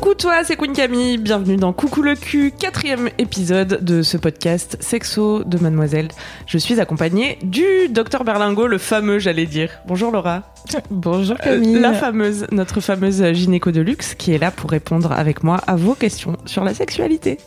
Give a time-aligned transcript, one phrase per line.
[0.00, 4.76] Coucou toi, c'est Queen Camille, bienvenue dans Coucou le cul, quatrième épisode de ce podcast
[4.78, 6.06] Sexo de Mademoiselle.
[6.46, 9.70] Je suis accompagnée du docteur Berlingo, le fameux j'allais dire.
[9.86, 10.54] Bonjour Laura.
[10.90, 11.78] Bonjour Camille.
[11.78, 15.56] Euh, la fameuse, notre fameuse gynéco de luxe qui est là pour répondre avec moi
[15.66, 17.38] à vos questions sur la sexualité.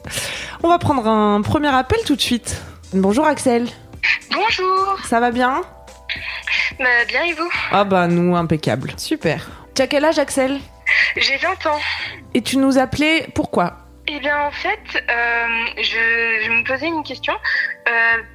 [0.61, 2.61] On va prendre un premier appel tout de suite.
[2.93, 3.70] Bonjour Axel.
[4.29, 4.97] Bonjour.
[5.07, 5.61] Ça va bien?
[6.77, 7.49] Bah, bien et vous?
[7.71, 8.91] Ah bah nous, impeccable.
[8.97, 9.49] Super.
[9.73, 10.59] Tu as quel âge Axel?
[11.18, 11.80] J'ai 20 ans.
[12.34, 13.78] Et tu nous appelais pourquoi?
[14.07, 17.34] Eh bien, en fait, euh, je, je me posais une question.
[17.34, 17.92] Euh,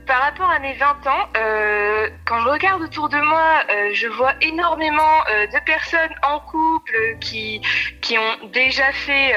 [0.07, 4.35] par rapport à mes 20 ans, euh, quand je regarde autour de moi, je vois
[4.41, 7.61] énormément de personnes en couple qui,
[8.01, 9.35] qui ont déjà fait,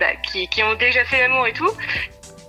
[0.00, 1.70] bah, qui, qui ont déjà fait l'amour et tout.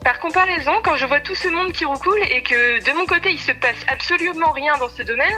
[0.03, 3.31] Par comparaison, quand je vois tout ce monde qui recoule et que de mon côté
[3.31, 5.35] il se passe absolument rien dans ce domaine,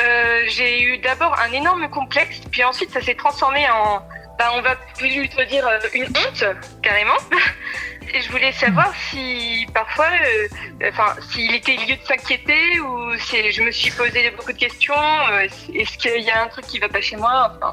[0.00, 4.00] euh, j'ai eu d'abord un énorme complexe, puis ensuite ça s'est transformé en,
[4.38, 6.44] bah, on va plutôt dire euh, une honte
[6.82, 7.16] carrément.
[8.14, 13.52] Et je voulais savoir si parfois, euh, enfin, s'il était lieu de s'inquiéter ou si
[13.52, 14.94] je me suis posé beaucoup de questions.
[15.32, 17.72] euh, Est-ce qu'il y a un truc qui va pas chez moi enfin,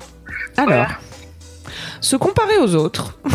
[0.58, 0.88] Alors, Voilà.
[2.02, 3.18] se comparer aux autres.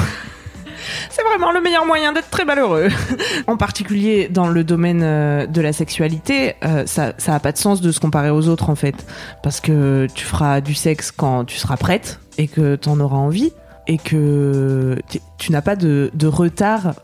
[1.10, 2.88] C'est vraiment le meilleur moyen d'être très malheureux.
[3.46, 7.58] en particulier dans le domaine euh, de la sexualité, euh, ça ça a pas de
[7.58, 8.94] sens de se comparer aux autres en fait,
[9.42, 13.16] parce que tu feras du sexe quand tu seras prête et que tu en auras
[13.18, 13.52] envie
[13.86, 14.96] et que
[15.38, 16.94] tu- n'as pas de, de retard.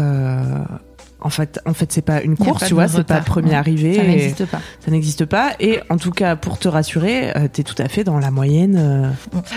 [0.00, 0.42] euh,
[1.20, 3.54] en fait, en fait, c'est pas une course, tu vois, c'est pas premier ouais.
[3.56, 3.94] arrivé.
[3.94, 4.60] Ça n'existe pas.
[4.84, 5.52] ça n'existe pas.
[5.60, 8.76] Et en tout cas, pour te rassurer, euh, t'es tout à fait dans la moyenne.
[8.78, 9.08] euh,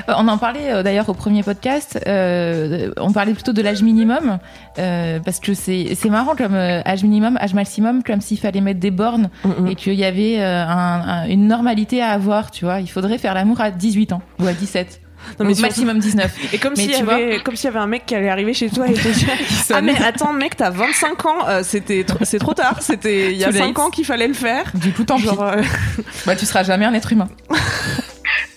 [0.07, 1.99] Euh, On en parlait euh, d'ailleurs au premier podcast.
[2.07, 4.39] on parlait plutôt de l'âge minimum
[4.75, 9.29] parce que c'est marrant comme âge minimum, âge maximum, comme s'il fallait mettre des bornes
[9.43, 9.67] mm, mm.
[9.67, 12.51] et qu'il y avait un- un- une normalité à avoir.
[12.51, 15.01] Tu vois, il faudrait faire l'amour à 18 ans ou à 17.
[15.39, 16.31] Non, mais maximum 19.
[16.53, 19.07] Et comme s'il y y avait un mec qui allait arriver chez toi et te
[19.07, 19.29] dire
[19.73, 23.37] Ah, mais attends, mec, t'as 25 ans, euh, c'était tr- c'est trop tard, c'était il
[23.37, 23.79] y a Too 5 late.
[23.79, 24.65] ans qu'il fallait le faire.
[24.75, 25.23] Du coup, tant pis.
[25.25, 25.61] Genre, euh,
[26.25, 27.29] Bah, tu seras jamais un être humain.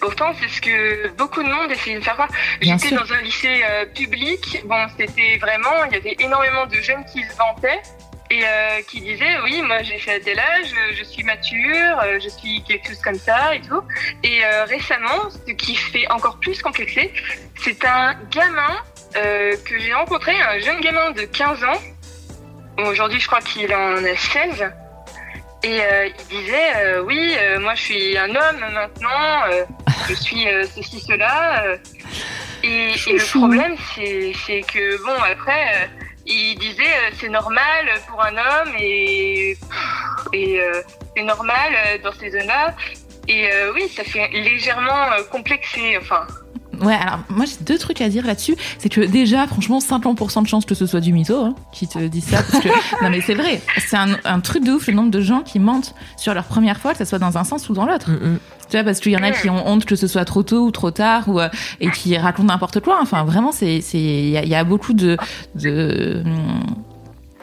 [0.00, 2.16] Pourtant, c'est ce que beaucoup de monde essaie de faire.
[2.60, 4.62] Bien J'étais dans un lycée euh, public.
[4.66, 7.80] Bon, c'était vraiment, il y avait énormément de jeunes qui se vantaient
[8.32, 12.18] et euh, qui disaient oui, moi j'ai fait tel âge, euh, je suis mature, euh,
[12.18, 13.82] je suis quelque chose comme ça et tout.
[14.22, 17.12] Et euh, récemment, ce qui fait encore plus complexer,
[17.62, 18.74] c'est un gamin
[19.16, 21.80] euh, que j'ai rencontré, un jeune gamin de 15 ans.
[22.78, 24.72] Bon, Aujourd'hui, je crois qu'il en a 16.
[25.64, 29.44] Et il disait oui, moi je suis un homme maintenant,
[30.08, 31.76] je suis ceci, cela.
[32.64, 35.88] et, et le problème, c'est que, bon, après,
[36.26, 39.56] il disait euh, c'est normal pour un homme et,
[40.32, 40.82] et euh,
[41.16, 42.74] c'est normal euh, dans ces zones-là.
[43.28, 45.96] Et euh, oui, ça fait légèrement euh, complexé.
[45.98, 46.26] Enfin,
[46.82, 48.56] Ouais, alors moi j'ai deux trucs à dire là-dessus.
[48.78, 51.98] C'est que déjà, franchement, 50% de chance que ce soit du mytho hein, qui te
[51.98, 52.42] dit ça.
[52.42, 52.68] Parce que,
[53.04, 55.58] non mais c'est vrai, c'est un, un truc de ouf le nombre de gens qui
[55.58, 58.10] mentent sur leur première fois, que ce soit dans un sens ou dans l'autre.
[58.10, 58.38] mm.
[58.70, 60.64] Tu vois, parce qu'il y en a qui ont honte que ce soit trop tôt
[60.64, 61.48] ou trop tard, ou, euh,
[61.80, 62.98] et qui racontent n'importe quoi.
[63.02, 65.18] Enfin, vraiment, c'est, c'est, il y, a- il y a beaucoup de,
[65.56, 66.22] de,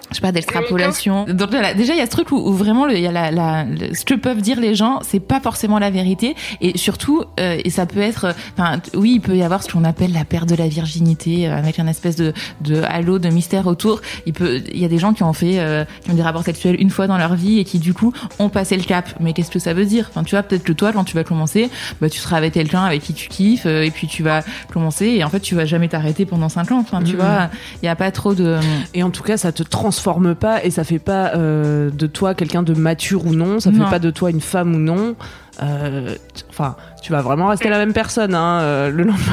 [0.09, 1.25] je sais pas, d'extrapolation.
[1.25, 3.31] Donc voilà, déjà, il y a ce truc où, où vraiment, il y a la,
[3.31, 6.35] la, le- ce que peuvent dire les gens, c'est pas forcément la vérité.
[6.61, 9.71] Et surtout, euh, et ça peut être, euh, enfin, oui, il peut y avoir ce
[9.71, 13.29] qu'on appelle la perte de la virginité, euh, avec un espèce de, de halo, de
[13.29, 14.01] mystère autour.
[14.25, 16.43] Il peut, il y a des gens qui ont fait, euh, qui ont des rapports
[16.43, 19.09] sexuels une fois dans leur vie et qui, du coup, ont passé le cap.
[19.19, 20.07] Mais qu'est-ce que ça veut dire?
[20.09, 21.69] Enfin, tu vois, peut-être que toi, quand tu vas commencer,
[22.01, 24.43] bah, tu seras avec quelqu'un avec qui tu kiffes, euh, et puis tu vas
[24.73, 26.79] commencer, et en fait, tu vas jamais t'arrêter pendant cinq ans.
[26.79, 27.19] Enfin, tu Mhm.
[27.21, 27.49] vois,
[27.81, 28.57] il y a pas trop de,
[28.93, 29.98] Et en tout cas, ça te transforme
[30.39, 33.85] pas et ça fait pas euh, de toi quelqu'un de mature ou non, ça Non.
[33.85, 35.15] fait pas de toi une femme ou non.
[35.61, 36.15] Euh,
[36.49, 39.25] Enfin, tu vas vraiment rester la même personne hein, euh, le lendemain.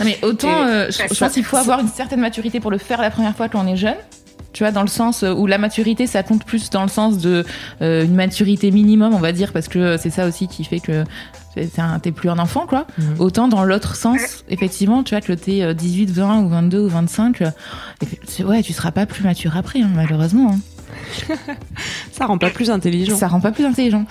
[0.00, 2.78] Non, mais autant, Et euh, je, pense qu'il faut avoir une certaine maturité pour le
[2.78, 3.94] faire la première fois quand on est jeune.
[4.52, 7.44] Tu vois, dans le sens où la maturité, ça compte plus dans le sens de
[7.82, 11.02] euh, une maturité minimum, on va dire, parce que c'est ça aussi qui fait que
[12.02, 12.86] t'es plus un enfant, quoi.
[12.98, 13.14] Mhm.
[13.20, 16.88] Autant dans l'autre sens, effectivement, tu vois, que t'es euh, 18, 20 ou 22 ou
[16.88, 17.50] 25, euh,
[18.44, 20.52] ouais, tu seras pas plus mature après, hein, malheureusement.
[20.54, 21.34] hein.
[22.12, 23.16] Ça rend pas plus intelligent.
[23.16, 24.04] Ça rend pas plus intelligent.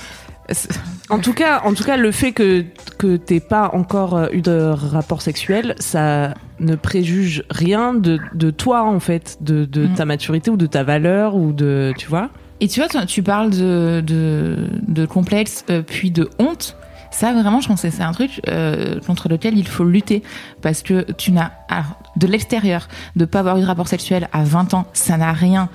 [1.09, 2.65] En tout cas, en tout cas, le fait que
[2.97, 8.51] que t'aies pas encore euh, eu de rapport sexuel, ça ne préjuge rien de, de
[8.51, 9.93] toi en fait, de, de Mm.
[9.93, 12.29] ta maturité ou de ta valeur ou de, tu vois.
[12.59, 16.75] Et tu vois, tu, tu parles de, de, de complexe, euh, puis de honte.
[17.13, 20.23] Ça, vraiment, je pense que c'est un truc euh, contre lequel il faut lutter.
[20.61, 24.43] Parce que tu n'as, alors, de l'extérieur, de pas avoir eu de rapport sexuel à
[24.43, 25.69] 20 ans, ça n'a rien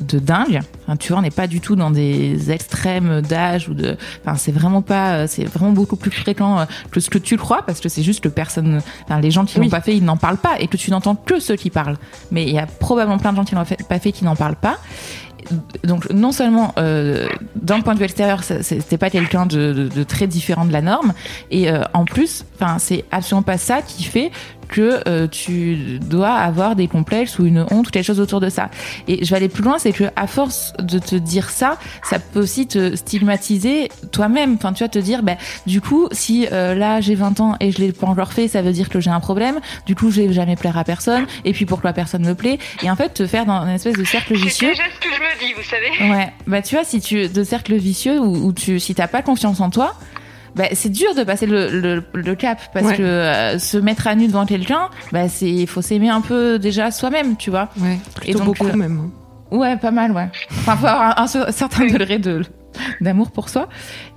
[0.00, 0.60] de dingue.
[0.82, 3.96] Enfin, tu vois, on n'est pas du tout dans des extrêmes d'âge ou de.
[4.22, 5.26] Enfin, c'est vraiment pas.
[5.26, 8.02] C'est vraiment beaucoup plus fréquent euh, que ce que tu le crois parce que c'est
[8.02, 8.80] juste que personne.
[9.04, 11.14] Enfin, les gens qui l'ont pas fait, ils n'en parlent pas et que tu n'entends
[11.14, 11.96] que ceux qui parlent.
[12.30, 14.56] Mais il y a probablement plein de gens qui l'ont pas fait qui n'en parlent
[14.56, 14.78] pas
[15.84, 20.02] donc non seulement euh, d'un point de vue extérieur, c'était pas quelqu'un de, de, de,
[20.02, 21.12] très différent de la norme,
[21.50, 24.30] et euh, en plus, enfin c'est absolument pas ça qui fait
[24.72, 28.48] que euh, tu dois avoir des complexes ou une honte ou quelque chose autour de
[28.48, 28.70] ça.
[29.06, 32.18] Et je vais aller plus loin, c'est que à force de te dire ça, ça
[32.18, 34.54] peut aussi te stigmatiser toi-même.
[34.54, 35.36] Enfin, tu vas te dire, bah,
[35.66, 38.62] du coup, si euh, là j'ai 20 ans et je l'ai pas encore fait, ça
[38.62, 39.60] veut dire que j'ai un problème.
[39.86, 41.26] Du coup, je vais jamais plaire à personne.
[41.44, 42.58] Et puis pourquoi personne me plaît?
[42.82, 44.70] Et en fait, te faire dans une espèce de cercle vicieux.
[44.74, 46.10] C'est déjà ce que je me vous savez.
[46.12, 46.32] Ouais.
[46.46, 49.60] Bah tu vois, si tu de cercle vicieux où, où tu si t'as pas confiance
[49.60, 49.94] en toi
[50.54, 52.96] bah, c'est dur de passer le, le, le cap parce Ouais.
[52.98, 56.58] que euh, se mettre à nu devant quelqu'un, bah c'est il faut s'aimer un peu
[56.58, 57.70] déjà soi-même, tu vois.
[57.80, 59.10] Ouais, plutôt donc, beaucoup euh, même.
[59.50, 60.28] Ouais, pas mal, ouais.
[60.50, 62.42] Enfin, faut avoir un, un certain degré de
[63.00, 63.68] d'amour pour soi.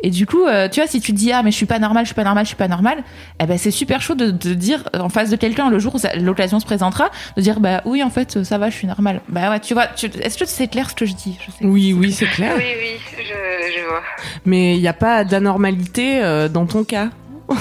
[0.01, 1.79] Et du coup, euh, tu vois, si tu te dis ah mais je suis pas
[1.79, 3.03] normal, je suis pas normal, je suis pas normal,
[3.41, 5.99] eh ben c'est super chaud de, de dire en face de quelqu'un le jour où
[6.21, 9.21] l'occasion se présentera, de dire bah oui en fait ça va, je suis normal.
[9.29, 11.37] Bah ouais, tu vois, tu- est-ce que c'est clair ce que je dis?
[11.45, 11.65] Je sais.
[11.65, 12.53] Oui, oui, c'est clair.
[12.57, 14.01] Oui, oui, je, je vois.
[14.45, 17.09] Mais il n'y a pas d'anormalité euh, dans ton cas?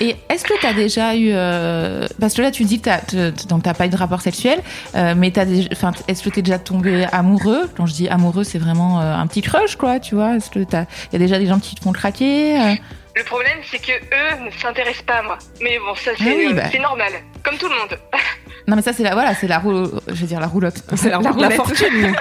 [0.00, 3.62] Et est-ce que tu as déjà eu euh, parce que là tu dis que donc
[3.62, 4.60] t'as pas eu de rapport sexuel,
[4.96, 7.70] euh, mais t'as déjà, enfin est-ce que t'es déjà tombé amoureux?
[7.76, 10.34] Quand je dis amoureux, c'est vraiment euh, un petit crush quoi, tu vois?
[10.36, 12.74] Est-ce que t'as il y a déjà des gens qui te font craquer euh?
[13.16, 15.38] Le problème, c'est que eux ne s'intéressent pas à moi.
[15.62, 16.78] Mais bon, ça, c'est Ah oui, bah.
[16.82, 17.12] normal.
[17.44, 17.98] Comme tout le monde.
[18.66, 20.82] Non mais ça c'est la voilà, c'est la roue, je vais dire la roulotte.
[20.96, 21.52] C'est la, la roulette.
[21.52, 22.14] fortune.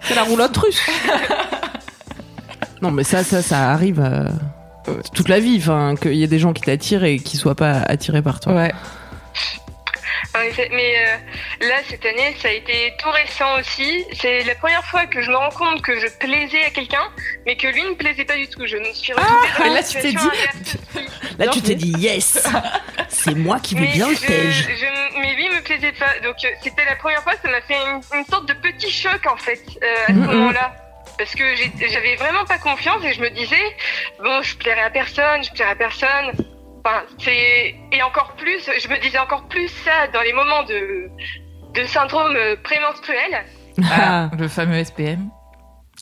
[0.00, 0.82] c'est la roulotte russe.
[2.82, 4.24] non, mais ça, ça, ça arrive euh,
[5.14, 5.56] toute la vie.
[5.60, 8.52] Enfin, qu'il y ait des gens qui t'attirent et qui soient pas attirés par toi.
[8.54, 8.72] Ouais.
[10.72, 14.04] Mais euh, là, cette année, ça a été tout récent aussi.
[14.20, 17.02] C'est la première fois que je me rends compte que je plaisais à quelqu'un,
[17.46, 18.64] mais que lui ne plaisait pas du tout.
[18.64, 21.08] Je me suis retrouvée dans une là, tu t'es dit-.
[21.38, 22.46] Là, tu t'es dit yes,
[23.08, 26.12] c'est moi qui vais Mais, bien le je- mais lui me plaisait pas.
[26.22, 29.20] Donc euh, c'était la première fois, ça m'a fait une, une sorte de petit choc
[29.26, 30.72] en fait euh, à ce moment-là.
[31.20, 31.44] Parce que
[31.86, 33.76] j'avais vraiment pas confiance et je me disais,
[34.24, 36.32] bon, je plairai à personne, je plairai à personne.
[36.82, 41.10] Enfin, c'est et encore plus, je me disais encore plus ça dans les moments de
[41.74, 42.34] de syndrome
[42.64, 43.44] prémenstruel.
[43.84, 45.28] Ah, le fameux SPM.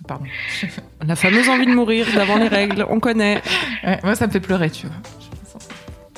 [0.07, 0.27] Pardon.
[1.05, 3.43] la fameuse envie de mourir d'avant les règles, on connaît.
[3.83, 4.97] Ouais, moi ça me fait pleurer, tu vois.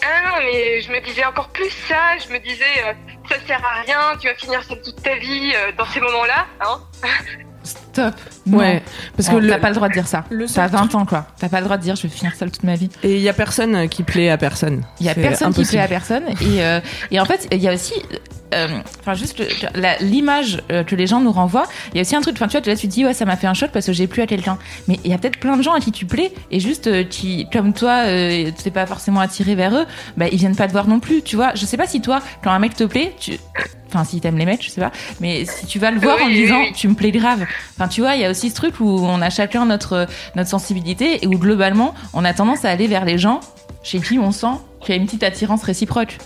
[0.02, 2.19] Ah non, mais je me disais encore plus ça.
[2.19, 2.93] Je me disais, euh,
[3.31, 6.47] ça sert à rien, tu vas finir ça toute ta vie euh, dans ces moments-là.
[6.61, 6.81] Hein
[7.92, 8.14] Stop.
[8.46, 8.82] Ouais,
[9.16, 10.25] parce que t'as pas le droit de dire ça.
[10.54, 11.26] T'as seul 20 ans quoi.
[11.38, 12.88] T'as pas le droit de dire je vais finir seule toute ma vie.
[13.02, 14.82] Et il y a personne qui plaît à personne.
[15.00, 17.69] Il y a personne qui plaît à personne et euh, et en fait il y
[17.69, 17.94] a aussi
[18.55, 18.69] euh,
[19.00, 19.43] enfin juste
[20.00, 21.67] l'image euh, que les gens nous renvoient.
[21.93, 22.37] Il y a aussi un truc.
[22.37, 23.93] Enfin tu vois là tu te dis ouais ça m'a fait un choc parce que
[23.93, 24.58] j'ai plu à quelqu'un.
[24.88, 27.05] Mais il y a peut-être plein de gens à qui tu plais et juste euh,
[27.05, 29.87] qui comme toi euh, t'es pas forcément attiré vers eux.
[30.17, 31.23] Bah ils viennent pas te voir non plus.
[31.23, 31.55] Tu vois.
[31.55, 33.38] Je sais pas si toi quand un mec te plaît tu
[33.93, 34.93] Enfin, si t'aimes les mecs, je sais pas.
[35.20, 36.73] Mais si tu vas le voir Oui, en disant, oui.
[36.73, 37.44] tu me plais grave.
[37.76, 40.06] Enfin, tu vois, il y a aussi ce truc où on a chacun notre,
[40.37, 43.41] notre sensibilité et où globalement, on a tendance à aller vers les gens
[43.82, 46.19] chez qui on sent qu'il y a une petite attirance réciproque.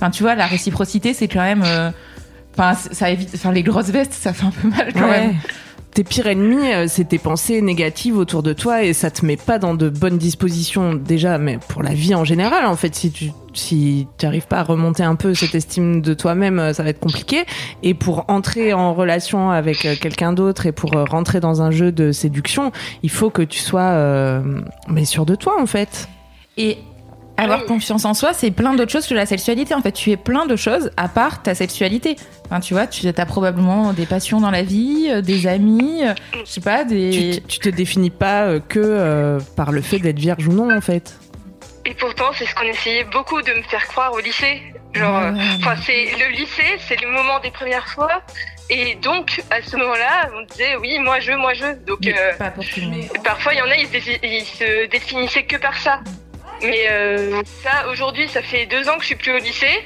[0.00, 1.62] Enfin, tu vois, la réciprocité, c'est quand même.
[1.64, 1.90] euh,
[2.58, 3.30] Enfin, ça évite.
[3.34, 5.26] Enfin, les grosses vestes, ça fait un peu mal quand Ouais.
[5.28, 5.36] même.
[5.94, 9.36] Tes pires ennemis, euh, c'est tes pensées négatives autour de toi et ça te met
[9.36, 13.10] pas dans de bonnes dispositions déjà, mais pour la vie en général, en fait, si
[13.10, 16.84] tu si tu arrives pas à remonter un peu cette estime de toi-même, euh, ça
[16.84, 17.44] va être compliqué.
[17.82, 22.12] Et pour entrer en relation avec quelqu'un d'autre et pour rentrer dans un jeu de
[22.12, 22.70] séduction,
[23.02, 24.42] il faut que tu sois euh,
[24.88, 26.08] mais sûr de toi en fait.
[26.56, 26.78] Et
[27.42, 27.66] avoir Oui.
[27.66, 29.74] confiance en soi, c'est plein d'autres choses que la sexualité.
[29.74, 32.16] En fait, tu es plein de choses à part ta sexualité.
[32.46, 36.14] Enfin, tu vois, tu as probablement des passions dans la vie, euh, des amis, euh,
[36.44, 37.10] je sais pas, Tu, des.
[37.36, 40.74] t- tu te définis pas euh, que euh, par le fait d'être vierge ou non
[40.76, 41.16] en fait.
[41.86, 44.62] Et pourtant, c'est ce qu'on essayait beaucoup de me faire croire au lycée.
[44.94, 45.32] Genre, euh,
[45.86, 48.22] c'est le lycée, c'est le moment des premières fois.
[48.68, 51.64] Et donc, à ce moment-là, on disait oui, moi je, moi je.
[51.86, 52.32] Donc, euh,
[53.24, 56.00] parfois, il y en a, ils se définissaient que par ça.
[56.62, 59.84] Mais euh, ça, aujourd'hui, ça fait deux ans que je suis plus au lycée.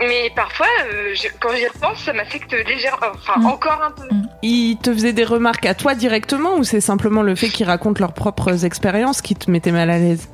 [0.00, 3.46] Mais parfois, euh, je- quand j'y repense, ça m'affecte légèrement, enfin Mm.
[3.46, 4.08] encore un peu.
[4.42, 7.98] Ils te faisaient des remarques à toi directement ou c'est simplement le fait qu'ils racontent
[7.98, 10.28] leurs propres expériences qui te mettait mal à l'aise?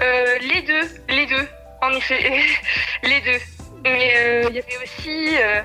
[0.00, 1.48] Euh, les deux, les deux,
[1.82, 2.18] en effet,
[3.02, 3.40] les deux.
[3.84, 5.60] Mais euh, il y avait aussi, euh,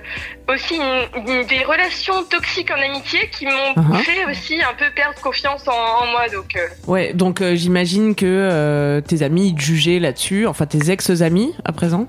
[0.54, 3.98] aussi une- une- des relations toxiques en amitié qui m'ont Uh-huh.
[4.04, 5.72] fait aussi un peu perdre confiance en,
[6.04, 6.28] en moi.
[6.30, 11.54] Donc, euh, Ouais, donc j'imagine que tes amis ils te jugeaient là-dessus, enfin tes ex-amis
[11.66, 12.08] à présent?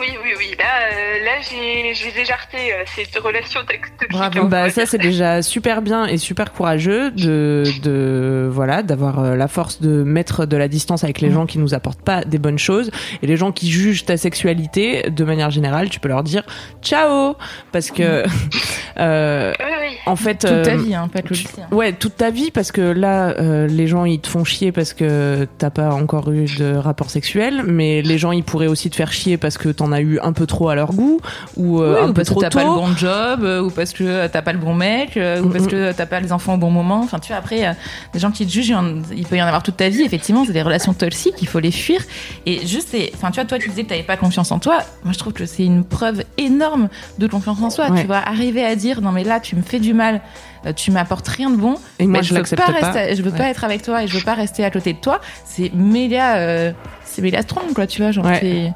[0.00, 0.54] Oui, oui, oui.
[0.58, 4.10] Là, euh, là j'ai, j'ai déjà jarté euh, cette relation toxique.
[4.10, 4.46] Bravo.
[4.48, 9.48] Bah, ça, c'est déjà super bien et super courageux de, de voilà, d'avoir euh, la
[9.48, 11.32] force de mettre de la distance avec les Mm.
[11.34, 12.90] gens qui nous apportent pas des bonnes choses.
[13.22, 16.42] Et les gens qui jugent ta sexualité, de manière générale, tu peux leur dire
[16.82, 17.36] ciao.
[17.72, 18.24] Parce que,
[18.98, 19.96] euh, Oui, oui.
[20.06, 20.38] en fait.
[20.40, 21.48] Toute ta euh, vie, hein, pas que le lycée.
[21.62, 21.66] hein.
[21.74, 24.92] Ouais, toute ta vie, parce que là, euh, les gens, ils te font chier parce
[24.94, 28.96] que t'as pas encore eu de rapport sexuel, mais les gens, ils pourraient aussi te
[28.96, 31.20] faire chier parce que t'en as eu un peu trop à leur goût,
[31.56, 32.58] ou euh, un ou peu parce que trop t'as tôt.
[32.58, 35.48] pas le bon job, euh, ou parce que t'as pas le bon mec, euh, ou
[35.48, 35.70] parce Mhm.
[35.70, 37.00] que t'as pas les enfants au bon moment.
[37.02, 37.72] Enfin, tu vois, après, euh,
[38.14, 38.74] les gens qui te jugent,
[39.16, 40.02] il peut y en avoir toute ta vie.
[40.02, 42.00] Effectivement, c'est des relations toxiques, il faut les fuir.
[42.46, 44.78] Et juste, enfin, tu vois, toi, tu disais que t'avais pas confiance en toi.
[45.04, 47.90] Moi, je trouve que c'est une preuve énorme de confiance en soi.
[47.90, 48.00] Ouais.
[48.02, 50.20] Tu vas arriver à dire, non, mais là, tu me fais du mal,
[50.66, 51.74] euh, tu m'apportes rien de bon.
[51.98, 52.56] Et moi, mais je veux pas.
[52.56, 52.72] pas.
[52.72, 53.38] rester- je veux Ouais.
[53.38, 55.20] pas être avec toi et je veux pas rester à côté de toi.
[55.44, 56.72] C'est méga, euh,
[57.04, 58.10] c'est méga strong, quoi, tu vois.
[58.12, 58.72] Genre, Ouais.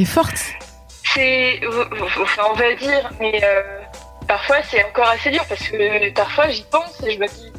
[0.00, 0.40] T'es, forte.
[1.14, 1.60] C'est,
[2.20, 3.62] enfin, on va dire, mais euh,
[4.28, 7.52] parfois c'est encore assez dur parce que parfois j'y pense et je me dis,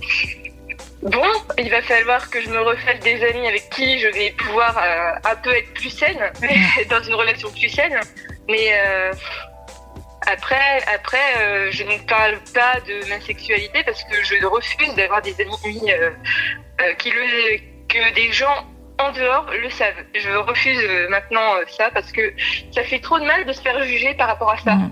[1.03, 4.77] bon, il va falloir que je me refasse des amis avec qui je vais pouvoir
[4.77, 6.19] euh, un peu être plus saine,
[6.89, 7.99] dans une relation plus saine.
[8.49, 9.13] Mais euh,
[10.27, 15.21] après, après, euh, je ne parle pas de ma sexualité parce que je refuse d'avoir
[15.21, 15.57] des amis
[16.97, 17.57] qui le,
[17.87, 18.65] que des gens
[19.09, 19.93] en dehors le savent.
[20.13, 22.21] Je refuse euh, maintenant euh, ça parce que
[22.73, 24.75] ça fait trop de mal de se faire juger par rapport à ça.
[24.75, 24.89] Mhm.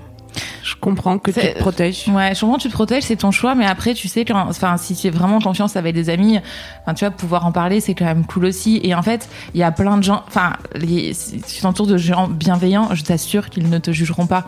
[0.63, 2.05] Je comprends que tu te protèges.
[2.09, 4.77] Ouais, je comprends, tu te protèges, c'est ton choix, mais après, tu sais que, enfin,
[4.77, 6.39] si tu es vraiment confiance avec des amis,
[6.83, 8.79] enfin, tu vois, pouvoir en parler, c'est quand même cool aussi.
[8.83, 11.97] Et en fait, il y a plein de gens, enfin, les- si tu t'entoures de
[11.97, 14.45] gens bienveillants, je t'assure qu'ils ne te jugeront pas.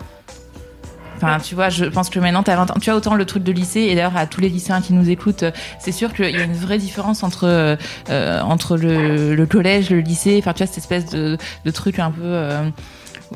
[1.22, 2.80] Enfin, tu vois, je pense que maintenant, t'as 20 ans.
[2.82, 5.10] Tu as autant le truc de lycée, et d'ailleurs, à tous les lycéens qui nous
[5.10, 7.76] écoutent, euh, c'est sûr qu'il y a une vraie différence entre, euh,
[8.10, 12.00] euh, entre le, le collège, le lycée, enfin, tu vois, cette espèce de, de truc
[12.00, 12.22] un peu.
[12.24, 12.64] euh,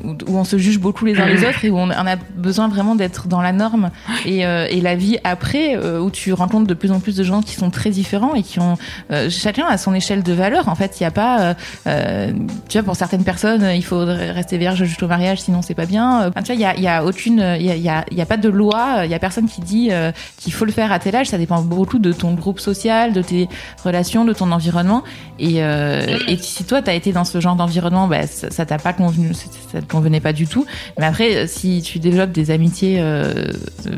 [0.04, 2.16] où, où on se juge beaucoup les uns les autres et où on, on a
[2.16, 3.90] besoin vraiment d'être dans la norme
[4.24, 7.24] et, euh, et la vie après euh, où tu rencontres de plus en plus de
[7.24, 8.76] gens qui sont très différents et qui ont
[9.10, 10.68] euh, chacun a son échelle de valeur.
[10.68, 11.54] En fait il n'y a pas euh,
[11.86, 12.32] euh,
[12.68, 16.28] tu vois pour certaines personnes il faudrait rester vierge jusqu'au mariage sinon c'est pas bien.
[16.28, 18.04] Enfin, tu vois il y a, y a aucune il y a, il y a,
[18.10, 20.72] y a pas de loi il y a personne qui dit euh, qu'il faut le
[20.72, 21.28] faire à tel âge.
[21.28, 23.48] Ça dépend beaucoup de ton groupe social de tes
[23.84, 25.02] relations de ton environnement.
[25.38, 28.78] Et, euh, et si toi t'as été dans ce genre d'environnement bah, ça ça t'a
[28.78, 30.66] pas convenu ça ça convenait pas du tout
[30.98, 33.32] mais après euh, si tu développes des amitiés euh,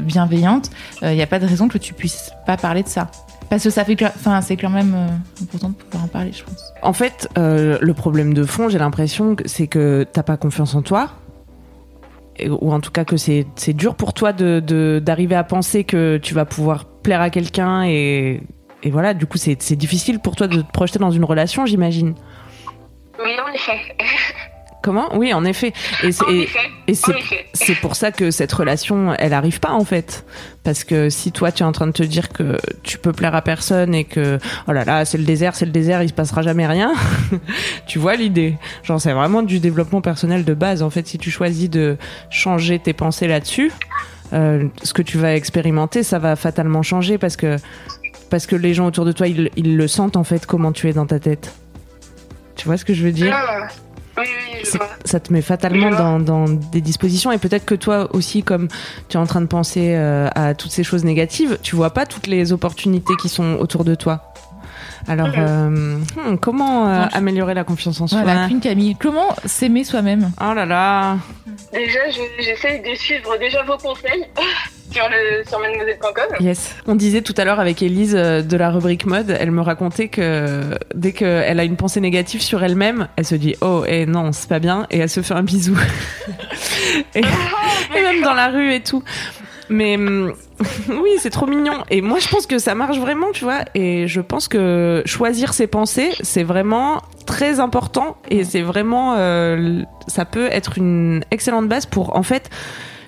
[0.00, 0.70] bienveillantes
[1.02, 3.10] il n'y a pas de raison que tu puisses pas parler de ça
[3.50, 6.32] parce que ça fait que enfin c'est quand même euh, important de pouvoir en parler
[6.32, 10.36] je pense En fait, euh, le problème de fond, j'ai l'impression c'est que t'as pas
[10.36, 11.10] confiance en toi.
[12.46, 16.18] Ou en tout cas que c'est dur pour toi de de- d'arriver à penser que
[16.18, 18.42] tu vas pouvoir plaire à quelqu'un et,
[18.84, 21.64] et voilà, du coup c'est c'est difficile pour toi de te projeter dans une relation,
[21.66, 22.14] j'imagine.
[23.18, 23.78] Oui, en effet.
[24.82, 25.08] Comment?
[25.16, 25.72] Oui, en effet.
[26.04, 26.94] Et
[27.54, 30.24] c'est pour ça que cette relation, elle arrive pas en fait.
[30.62, 33.34] Parce que si toi tu es en train de te dire que tu peux plaire
[33.34, 36.14] à personne et que oh là là c'est le désert, c'est le désert, il se
[36.14, 36.92] passera jamais rien.
[37.86, 38.56] tu vois l'idée.
[38.84, 40.82] Genre c'est vraiment du développement personnel de base.
[40.82, 41.96] En fait, si tu choisis de
[42.30, 43.72] changer tes pensées là-dessus,
[44.32, 47.56] euh, ce que tu vas expérimenter, ça va fatalement changer parce que
[48.30, 50.88] parce que les gens autour de toi ils, ils le sentent en fait comment tu
[50.88, 51.52] es dans ta tête.
[52.54, 53.34] Tu vois ce que je veux dire?
[53.34, 53.68] Ah.
[54.18, 54.88] Oui, oui, je c'est- vois.
[55.04, 57.30] ça te met fatalement dans, dans des dispositions.
[57.32, 58.68] Et peut-être que toi aussi comme
[59.08, 62.06] tu es en train de penser euh, à toutes ces choses négatives tu vois pas
[62.06, 64.32] toutes les opportunités qui sont autour de toi.
[65.06, 68.22] Alors euh, hmm, comment euh, Donc- améliorer la confiance en soi?
[68.22, 68.96] Voilà Queen Camille.
[69.00, 70.30] Comment s'aimer soi-même?
[70.40, 71.16] Oh là là.
[71.72, 74.26] Déjà, je- j'essaie de suivre déjà vos conseils
[74.90, 76.36] sur, le, sur mademoiselle.com.
[76.40, 76.74] Yes.
[76.86, 80.08] On disait tout à l'heure avec Elise euh, de la rubrique mode, elle me racontait
[80.08, 84.32] que dès qu'elle a une pensée négative sur elle-même, elle se dit oh et non
[84.32, 85.76] c'est pas bien et elle se fait un bisou.
[87.14, 87.20] et,
[87.96, 89.02] et même dans la rue et tout.
[89.70, 90.34] Mais hum,
[90.88, 91.84] oui, c'est trop mignon.
[91.90, 93.60] Et moi, je pense que ça marche vraiment, tu vois.
[93.74, 98.16] Et je pense que choisir ses pensées, c'est vraiment très important.
[98.30, 102.50] Et c'est vraiment, euh, ça peut être une excellente base pour, en fait,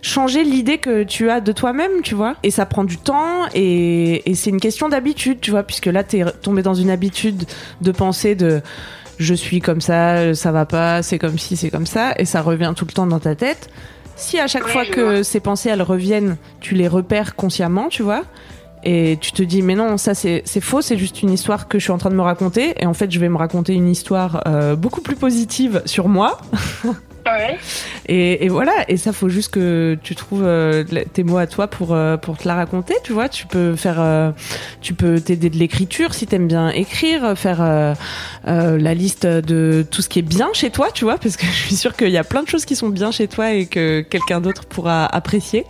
[0.03, 2.37] changer l'idée que tu as de toi-même, tu vois.
[2.43, 6.05] Et ça prend du temps et, et c'est une question d'habitude, tu vois, puisque là,
[6.05, 7.45] t'es tombé dans une habitude
[7.81, 8.63] de penser de
[9.21, 12.41] je suis comme ça, ça va pas, c'est comme ci, c'est comme ça, et ça
[12.41, 13.69] revient tout le temps dans ta tête.
[14.17, 15.25] Si à chaque fois que vois.
[15.25, 18.23] ces pensées elles reviennent, tu les repères consciemment, tu vois,
[18.83, 21.79] et tu te dis mais non ça c'est c'est faux, c'est juste une histoire que
[21.79, 23.89] je suis en train de me raconter, et en fait je vais me raconter une
[23.89, 26.39] histoire euh, beaucoup plus positive sur moi,
[28.07, 31.69] Et, et, voilà, et ça faut juste que tu trouves euh, tes mots à toi
[31.69, 33.29] pour euh, pour te la raconter, tu vois.
[33.29, 34.33] Tu peux faire, euh,
[34.81, 37.61] tu peux t'aider de l'écriture si t'aimes bien écrire, faire
[38.45, 41.67] la liste de tout ce qui est bien chez toi, tu vois, parce que je
[41.67, 44.01] suis sûre qu'il y a plein de choses qui sont bien chez toi et que
[44.01, 45.67] quelqu'un d'autre pourra apprécier.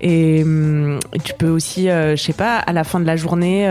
[0.00, 3.66] Et hum, tu peux aussi, je sais pas, à la fin de la journée,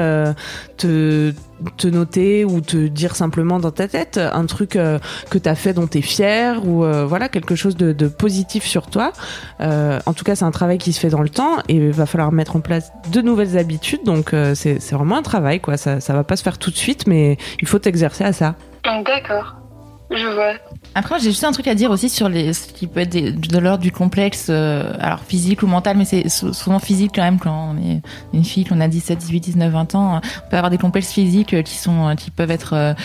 [0.78, 1.34] te
[1.78, 5.56] te noter ou te dire simplement dans ta tête un truc euh, que tu as
[5.56, 9.12] fait dont tu es fier ou euh, voilà quelque chose de, positif sur toi.
[9.62, 11.92] Euh, en tout cas, c'est un travail qui se fait dans le temps et il
[11.92, 14.04] va falloir mettre en place de nouvelles habitudes.
[14.04, 15.78] Donc c'est vraiment un travail quoi.
[15.78, 18.56] Ça ça va pas se faire tout de suite, mais il faut t'exercer à ça.
[18.84, 19.59] D'accord.
[20.12, 20.54] Je vois.
[20.96, 23.58] Après, j'ai juste un truc à dire aussi sur les, ce qui peut être de
[23.60, 27.76] l'ordre du complexe, euh, alors physique ou mental, mais c'est souvent physique quand même quand
[27.76, 28.02] on est
[28.34, 30.16] une fille, qu'on a 17, 18, 19, 20 ans.
[30.18, 32.96] On peut avoir des complexes physiques euh, qui sont, euh, qui peuvent être,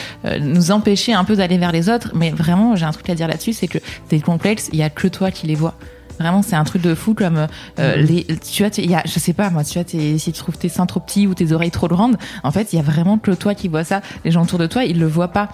[0.40, 2.12] nous empêcher un peu d'aller vers les autres.
[2.14, 4.90] Mais vraiment, j'ai un truc à dire là-dessus, c'est que ces complexes, il y a
[4.90, 5.74] que toi qui les vois.
[6.18, 7.46] Vraiment, c'est un truc de fou comme
[7.78, 8.24] euh, les.
[8.24, 10.68] Tu vois, il y a, je sais pas moi, tu vois, si tu trouves tes
[10.68, 13.32] seins trop petits ou tes oreilles trop grandes, en fait, il y a vraiment que
[13.32, 14.00] toi qui vois ça.
[14.24, 15.48] Les gens autour de toi, ils le voient pas.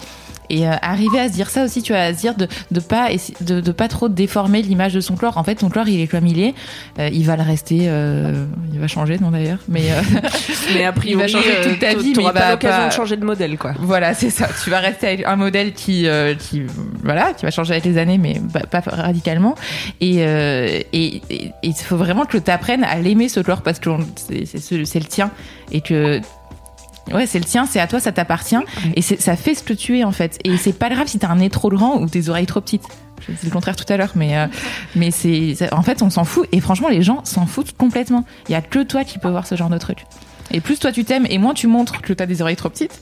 [0.49, 2.79] Et euh, arriver à se dire ça aussi, tu vois, à se dire de, de
[2.79, 3.09] pas
[3.41, 5.37] de, de pas trop déformer l'image de son corps.
[5.37, 6.53] En fait, ton corps, il est comme il est.
[6.99, 7.81] Euh, il va le rester.
[7.83, 9.59] Euh, il va changer, non d'ailleurs.
[9.67, 9.83] Mais
[10.73, 12.13] mais a priori, il va changer toute ta vie.
[12.15, 13.73] Mais il pas l'occasion de changer de modèle, quoi.
[13.79, 14.47] Voilà, c'est ça.
[14.63, 16.07] Tu vas rester avec un modèle qui
[16.39, 16.63] qui
[17.03, 19.55] voilà, qui va changer avec les années, mais pas, radicalement.
[19.99, 20.21] Et
[20.93, 21.21] et
[21.63, 25.31] il faut vraiment que tu apprennes à l'aimer ce corps parce que c'est le tien
[25.71, 26.19] et que
[27.11, 28.57] Ouais, c'est le tien, c'est à toi, ça t'appartient.
[28.95, 30.39] Et ça fait ce que tu es, en fait.
[30.43, 32.85] Et c'est pas grave si t'as un nez trop grand ou tes oreilles trop petites.
[33.25, 34.47] C'est le contraire tout à l'heure, mais, euh,
[34.95, 35.55] mais c'est.
[35.73, 36.47] En fait, on s'en fout.
[36.51, 38.25] Et franchement, les gens s'en foutent complètement.
[38.49, 40.05] Il y a que toi qui peux voir ce genre de truc.
[40.53, 43.01] Et plus toi tu t'aimes, et moins tu montres que t'as des oreilles trop petites,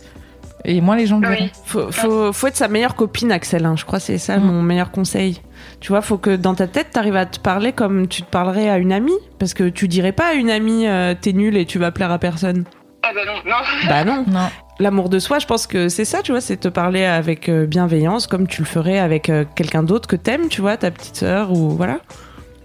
[0.66, 1.52] et moins les gens le oui.
[1.66, 3.66] faut, faut, faut, être sa meilleure copine, Axel.
[3.66, 3.76] Hein.
[3.78, 4.44] Je crois que c'est ça mm.
[4.44, 5.42] mon meilleur conseil.
[5.80, 8.70] Tu vois, faut que dans ta tête, t'arrives à te parler comme tu te parlerais
[8.70, 9.18] à une amie.
[9.40, 12.12] Parce que tu dirais pas à une amie, euh, t'es nul et tu vas plaire
[12.12, 12.66] à personne.
[13.04, 13.58] Ah bah non, non.
[13.88, 14.26] Bah non.
[14.32, 14.50] non.
[14.80, 17.66] L'amour de soi, je pense que c'est ça, tu vois, c'est te parler avec euh,
[17.66, 21.18] bienveillance, comme tu le ferais avec euh, quelqu'un d'autre que t'aimes, tu vois, ta petite
[21.18, 22.00] sœur ou voilà.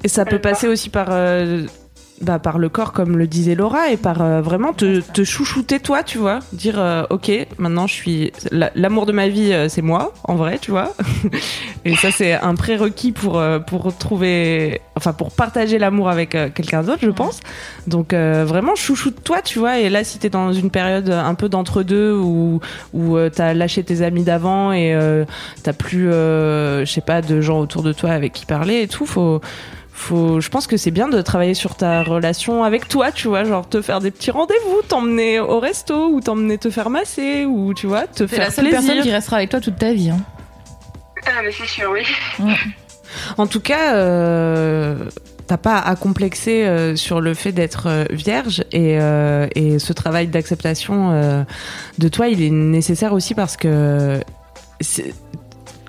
[0.05, 1.65] Et ça peut passer aussi par euh,
[2.21, 5.81] bah, par le corps, comme le disait Laura, et par euh, vraiment te, te, chouchouter
[5.81, 6.39] toi, tu vois.
[6.53, 8.33] Dire, euh, ok, maintenant je suis.
[8.53, 10.93] L'amour de ma vie, euh, c'est moi, en vrai, tu vois.
[11.85, 14.81] et ça, c'est un prérequis pour, pour trouver.
[14.95, 17.41] Enfin, pour partager l'amour avec quelqu'un d'autre, je pense.
[17.89, 19.81] Donc, vraiment, chouchoute toi, tu vois.
[19.81, 22.61] Et là, si t'es dans une période un peu d'entre-deux où,
[22.93, 24.97] où t'as lâché tes amis d'avant et
[25.65, 29.05] t'as plus, je sais pas, de gens autour de toi avec qui parler et tout,
[29.05, 29.41] faut
[29.97, 33.45] faut, je pense que c'est bien de travailler sur ta relation avec toi, tu vois,
[33.45, 37.73] genre te faire des petits rendez-vous, t'emmener au resto ou t'emmener te faire masser ou
[37.73, 40.11] tu vois, te faire la seule personne qui restera avec toi toute ta vie.
[40.11, 40.21] Hein.
[41.27, 42.03] Ah mais c'est sûr, oui.
[43.39, 44.97] En tout cas, euh,
[45.47, 49.93] t'as pas à complexer euh, sur le fait d'être euh, vierge et, euh, et, ce
[49.93, 51.45] travail d'acceptation
[51.99, 54.21] de toi, il est nécessaire aussi parce que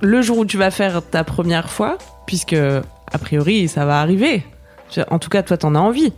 [0.02, 2.56] le jour où tu vas faire ta première fois, puisque
[3.12, 4.44] a priori, ça va arriver.
[5.10, 6.14] En tout cas, toi, t'en as envie.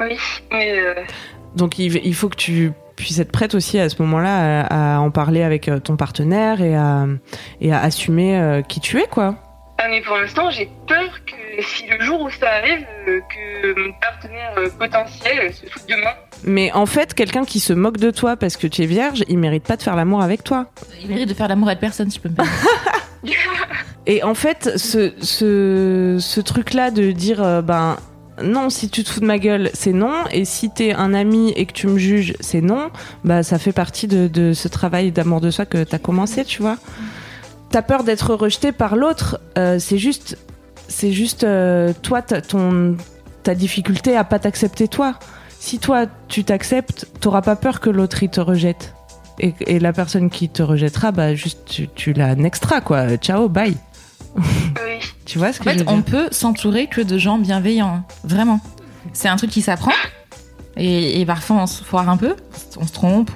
[0.00, 0.16] Oui,
[0.50, 0.78] mais.
[0.78, 0.94] Euh,
[1.54, 5.42] Donc, il, faut que tu puisses être prête aussi à ce moment-là à, en parler
[5.42, 7.06] avec euh, ton partenaire et à,
[7.60, 9.36] et à assumer euh, qui tu es, quoi.
[9.78, 13.92] Ah, mais pour l'instant, j'ai peur que si le jour où ça arrive, que mon
[14.00, 16.14] partenaire potentiel se foute de moi.
[16.44, 19.38] Mais en fait, quelqu'un qui se moque de toi parce que tu es vierge, il
[19.38, 20.66] mérite pas de faire l'amour avec toi.
[21.02, 22.56] Il mérite de faire l'amour avec personne, si je peux me permettre.
[24.06, 27.96] Et en fait, ce, ce, ce truc-là de dire, euh, ben,
[28.42, 30.24] non, si tu te fous de ma gueule, c'est non.
[30.30, 32.90] Et si t'es un ami et que tu me juges, c'est non.
[33.24, 36.62] Bah, ça fait partie de, de ce travail d'amour de soi que t'as commencé, tu
[36.62, 36.76] vois.
[37.70, 39.40] T'as peur d'être rejeté par l'autre.
[39.58, 40.38] Euh, c'est juste,
[40.88, 42.96] c'est juste euh, toi, ton,
[43.42, 45.18] ta difficulté à pas t'accepter toi.
[45.58, 48.94] Si toi, tu t'acceptes, t'auras pas peur que l'autre il te rejette.
[49.38, 53.16] Et, et, la personne qui te rejettera, bah, juste, tu, tu la nextras, quoi.
[53.16, 53.76] Ciao, bye.
[55.26, 58.60] tu vois ce que en fait, on peut s'entourer que de gens bienveillants, vraiment.
[59.12, 59.92] C'est un truc qui s'apprend.
[60.76, 62.36] Et, et, parfois on se foire un peu,
[62.78, 63.30] on se trompe,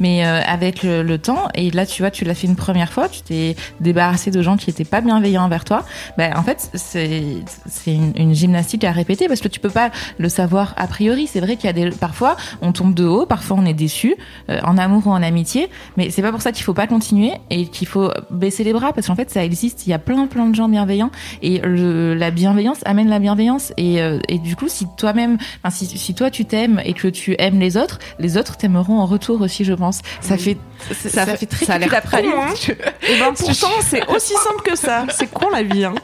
[0.00, 3.08] mais euh, avec le, temps, et là tu vois, tu l'as fait une première fois,
[3.08, 5.84] tu t'es débarrassé de gens qui étaient pas bienveillants envers toi.
[6.16, 7.42] Ben en fait, c'est
[7.86, 11.26] une, une, gymnastique à répéter parce que tu peux pas le savoir a priori.
[11.26, 14.14] C'est vrai qu'il y a des parfois on tombe de haut, parfois on est déçu
[14.48, 17.32] euh, en amour ou en amitié, mais c'est pas pour ça qu'il faut pas continuer
[17.50, 19.86] et qu'il faut baisser les bras parce qu'en fait ça existe.
[19.86, 21.10] Il y a plein plein de gens bienveillants
[21.42, 25.36] et le, la bienveillance amène la bienveillance et, euh, et du coup si toi-même,
[25.70, 29.06] si, si toi tu t'aimes et que tu aimes les autres, les autres t'aimeront en
[29.06, 30.00] retour aussi, je pense.
[30.20, 30.56] Ça fait
[30.92, 32.54] ça, fait très ça a l'air con, hein.
[33.08, 35.06] Et ben pourtant c'est aussi simple que ça.
[35.10, 35.84] C'est con la vie.
[35.84, 35.94] Hein.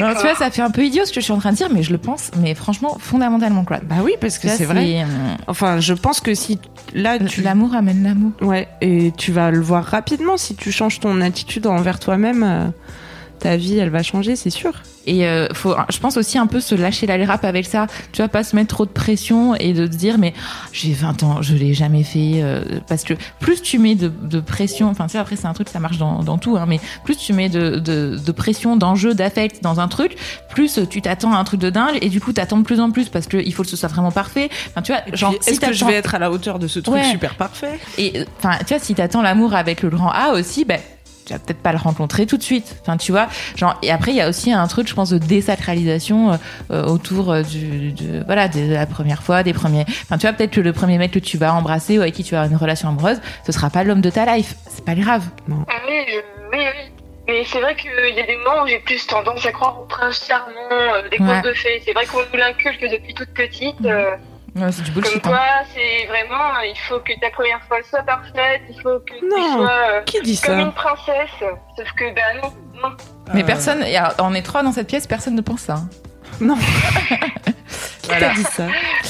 [0.00, 1.56] Non, tu vois, ça fait un peu idiot ce que je suis en train de
[1.56, 3.78] dire, mais je le pense, mais franchement, fondamentalement, quoi.
[3.82, 5.02] Bah oui, parce que c'est vrai.
[5.02, 5.04] euh,
[5.46, 6.58] Enfin, je pense que si
[6.94, 8.32] là, tu L'amour amène l'amour.
[8.40, 12.42] Ouais, et tu vas le voir rapidement si tu changes ton attitude envers toi-même.
[12.42, 12.66] euh,
[13.38, 14.72] ta vie, elle va changer, c'est sûr.
[15.06, 17.86] Et euh, faut, je pense aussi un peu se lâcher la rap avec ça.
[18.12, 20.32] Tu vas pas se mettre trop de pression et de te dire mais
[20.72, 22.40] j'ai 20 ans, je l'ai jamais fait.
[22.42, 25.52] euh, parce que plus tu mets de, de pression, enfin tu sais après c'est un
[25.52, 28.76] truc ça marche dans, dans tout, hein, mais plus tu mets de, de, de pression,
[28.76, 30.16] d'enjeu, d'affect dans un truc,
[30.48, 32.90] plus tu t'attends à un truc de dingue et du coup t'attends de plus en
[32.90, 34.48] plus parce que il faut que ce soit vraiment parfait.
[34.70, 36.66] Enfin tu vois, genre Puis, si est-ce que je vais être à la hauteur de
[36.66, 37.10] ce truc Ouais.
[37.10, 37.78] super parfait?
[37.98, 40.80] Et enfin, tu vois, si t'attends l'amour avec le grand A aussi, ben
[41.26, 42.76] tu vas peut-être pas le rencontrer tout de suite.
[42.82, 45.18] Enfin, tu vois, genre et après il y a aussi un truc, je pense, de
[45.18, 46.36] désacralisation euh,
[46.70, 49.84] euh, autour euh, du, de voilà de la première fois, des premiers.
[50.02, 52.24] Enfin, tu vois, peut-être que le premier mec que tu vas embrasser ou avec qui
[52.24, 54.54] tu vas avoir une relation amoureuse, ce sera pas l'homme de ta life.
[54.68, 55.22] C'est pas grave.
[55.50, 56.90] Ah Oui, je- oui, oui.
[57.26, 59.84] Mais c'est vrai qu'il y a des moments où j'ai plus tendance à croire au
[59.86, 61.42] prince charmant, euh, des contes Ouais.
[61.42, 61.80] de fées.
[61.84, 63.76] C'est vrai qu'on nous l'inculque depuis toute petite.
[63.86, 64.10] euh,
[64.56, 65.16] Ouais, c'est du comme bullshit.
[65.26, 65.28] hein.
[65.30, 65.40] quoi,
[65.74, 69.28] c'est vraiment, euh, il faut que ta première fois soit parfaite, il faut que tu
[69.28, 71.30] sois euh, Qui dit comme ça une princesse.
[71.76, 72.96] Sauf que, bah non, non.
[73.34, 73.84] Mais Euh, personne,
[74.20, 75.74] on est trois dans cette pièce, personne ne pense ça.
[75.74, 75.88] hein.
[76.40, 76.56] Non.
[78.02, 78.66] Qui t'a dit ça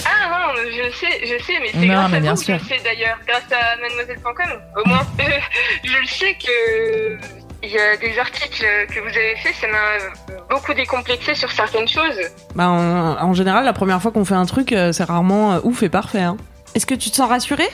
[0.06, 2.44] Ah non, je sais, je sais, mais c'est Non, grâce mais à bien vous que
[2.44, 2.58] sûr.
[2.58, 4.60] je le sais d'ailleurs, grâce à mademoiselle.com.
[4.76, 5.22] Au moins, euh,
[5.84, 7.18] je le sais que
[7.64, 11.88] il y a des articles que vous avez faits, ça m'a beaucoup décomplexé sur certaines
[11.88, 12.20] choses.
[12.54, 15.60] Bah, en, en général, la première fois qu'on fait un truc, euh, c'est rarement euh,
[15.64, 16.20] ouf et parfait.
[16.20, 16.36] hein.
[16.74, 17.68] Est-ce que tu te sens rassurée?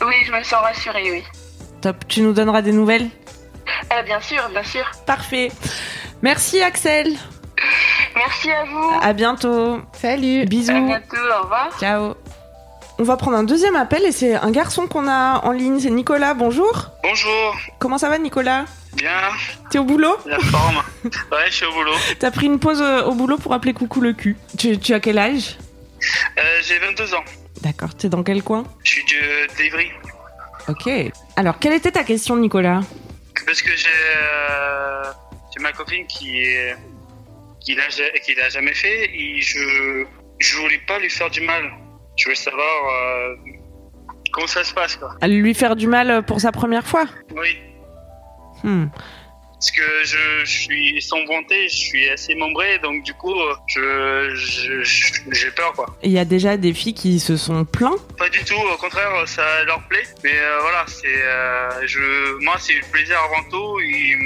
[0.00, 1.24] Oui, je me sens rassurée, oui.
[1.80, 1.96] Top.
[2.08, 3.08] Tu nous donneras des nouvelles?
[3.90, 4.84] Ah, bien sûr, bien sûr.
[5.06, 5.50] Parfait.
[6.22, 7.12] Merci Axel.
[8.16, 8.92] Merci à vous.
[9.02, 9.80] À bientôt.
[9.92, 10.42] Salut.
[10.42, 10.72] À Bisous.
[10.86, 11.68] bientôt, au revoir.
[11.80, 12.14] Ciao.
[12.98, 15.80] On va prendre un deuxième appel et c'est un garçon qu'on a en ligne.
[15.80, 16.34] C'est Nicolas.
[16.34, 16.90] Bonjour.
[17.02, 18.66] Bonjour, Comment ça va, Nicolas?
[18.94, 19.10] Bien,
[19.70, 20.16] T'es au boulot?
[20.26, 20.76] La forme.
[21.04, 21.92] Ouais, je suis au boulot.
[22.20, 24.36] T'as pris une pause euh, au boulot pour appeler coucou le cul.
[24.56, 25.58] Tu, tu as quel âge?
[26.38, 27.24] Euh, j'ai 22 ans.
[27.62, 27.94] D'accord.
[27.96, 28.62] T'es dans quel coin?
[28.84, 29.88] Je suis de d'Ivry.
[30.68, 30.88] Ok.
[31.34, 32.80] Alors, quelle était ta question, Nicolas?
[33.44, 35.02] Parce que j'ai euh,
[35.54, 36.76] j'ai ma copine qui est
[37.60, 40.04] qui l'a jamais fait et je
[40.38, 41.72] je voulais pas lui faire du mal.
[42.16, 43.34] Je voulais savoir euh,
[44.32, 45.14] comment ça se passe quoi.
[45.20, 47.04] À lui faire du mal pour sa première fois?
[47.34, 47.58] Oui,
[48.62, 48.86] Hmm.
[49.54, 53.34] parce que je, je suis sans volonté, je suis assez membré donc du coup
[53.66, 55.86] je je- je- j'ai peur quoi.
[56.02, 57.96] Il y a déjà des filles qui se sont plaints.
[58.16, 60.04] Pas du tout, au contraire, ça leur plaît.
[60.22, 64.16] Mais euh, voilà, c'est euh, je moi c'est le plaisir avant tout et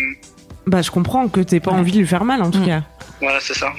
[0.67, 1.79] Bah, je comprends que t'aies pas Ouais.
[1.79, 2.67] envie de lui faire mal, en tout Hmm.
[2.67, 2.83] cas.
[3.21, 3.73] voilà, c'est ça.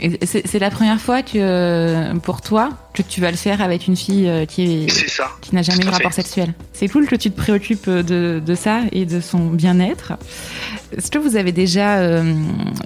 [0.00, 3.86] Et C'est la première fois que euh, pour toi que tu vas le faire avec
[3.86, 6.22] une fille euh, qui est qui n'a jamais eu de rapport fait.
[6.22, 6.52] sexuel.
[6.72, 10.12] C'est cool que tu te préoccupes de, de ça et de son bien-être.
[10.96, 12.34] Est-ce que vous avez déjà euh,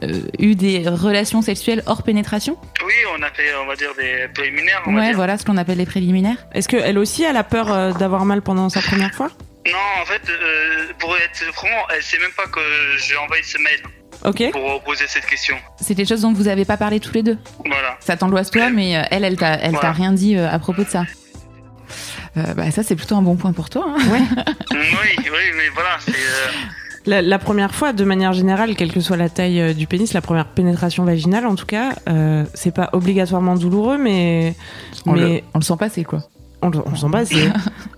[0.04, 2.56] euh, eu des relations sexuelles hors pénétration?
[2.86, 4.82] Oui, on a fait, on va dire, des préliminaires.
[4.86, 5.16] On va Ouais, dire.
[5.16, 6.46] voilà ce qu'on appelle les préliminaires.
[6.54, 9.30] Est-ce qu'elle aussi, elle a peur euh, d'avoir mal pendant sa première fois?
[9.66, 12.60] Non, en fait, euh, pour être franc, elle sait même pas que
[12.98, 13.80] j'ai envoyé ce mail
[14.24, 14.42] Ok.
[14.52, 15.56] pour poser cette question.
[15.80, 17.38] C'est des choses dont vous n'avez pas parlé tous les deux.
[17.64, 17.96] Voilà.
[18.00, 20.82] Ça t'angoisse toi, mais euh, elle, elle t'a, elle t'a rien dit euh, à propos
[20.84, 21.04] de ça.
[22.36, 23.86] Euh, bah ça c'est plutôt un bon point pour toi.
[23.88, 23.96] hein.
[24.10, 24.18] oui,
[25.18, 26.10] oui, mais voilà, c'est.
[26.12, 26.50] euh,
[27.06, 30.12] La, la première fois, de manière générale, quelle que soit la taille euh, du pénis,
[30.12, 34.54] la première pénétration vaginale, en tout cas, euh, c'est pas obligatoirement douloureux, mais
[35.06, 36.24] On, mais le, on le sent passer quoi.
[36.62, 37.24] on, le- on s'en bat.
[37.24, 37.50] c'est-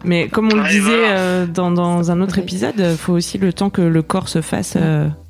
[0.05, 1.07] mais comme on le disait voilà.
[1.19, 4.43] euh, dans, dans un autre épisode, il faut aussi le temps que le corps se
[4.43, 4.77] fasse,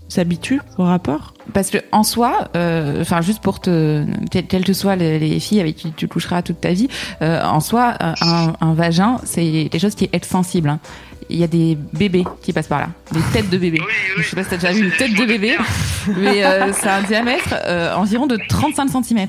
[0.09, 1.35] euh, s'habitue au rapport.
[1.55, 5.61] Parce que en soi, euh, enfin juste pour te, quelles que soient les, les filles
[5.61, 6.88] avec qui tu coucheras toute ta vie,
[7.23, 10.68] euh, en soi, un, un vagin, c'est quelque chose qui est extensible.
[10.68, 10.81] hein.
[11.31, 13.81] Il y a des bébés qui passent par là, des têtes de bébés.
[13.81, 14.23] Oui, oui.
[14.23, 15.57] Je sais pas si t'as déjà vu une tête de bébé,
[16.16, 19.27] mais euh, c'est un diamètre euh, environ de 35 cm.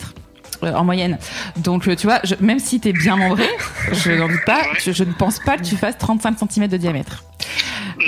[0.61, 1.17] en moyenne.
[1.57, 3.47] Donc, euh, tu vois, je- même si t'es bien membré,
[3.91, 6.77] je n'en doute pas, je, je ne pense pas que tu fasses 35 cm de
[6.77, 7.23] diamètre.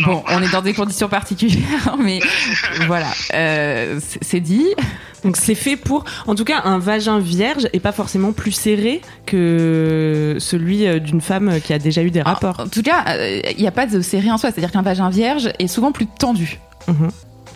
[0.05, 2.19] Bon, on est dans des conditions particulières, mais
[2.87, 4.67] voilà, euh, c'est dit.
[5.23, 9.01] Donc c'est fait pour, en tout cas, un vagin vierge est pas forcément plus serré
[9.25, 12.59] que celui euh, d'une femme qui a déjà eu des rapports.
[12.59, 15.09] En tout cas, euh, il n'y a pas de série en soi, c'est-à-dire qu'un vagin
[15.09, 16.59] vierge est souvent plus tendu.
[16.87, 17.11] Mhm.